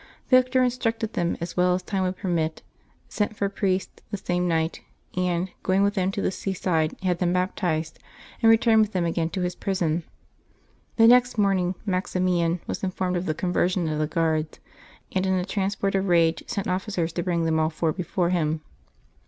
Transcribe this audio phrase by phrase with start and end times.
[0.29, 2.63] Victor instructed them as well as time would permit,
[3.07, 4.81] sent for priests the same night,
[5.15, 7.97] and, going with them to the seaside, had them bap tized,
[8.41, 10.01] and returned with them again to his prison.
[10.95, 14.59] The next morning Maximian was informed of the conversion of the guards,
[15.11, 18.61] and in a transport of rage sent officers to bring them all four before him.